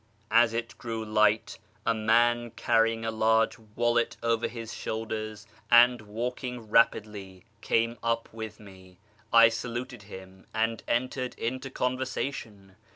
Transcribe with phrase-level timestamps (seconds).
[0.31, 6.71] As it grew light, a man carrying a large wallet over his shoulders, and walking
[6.71, 8.97] rapidly, came up with me.
[9.31, 12.77] I saluted him, and entered into conversation.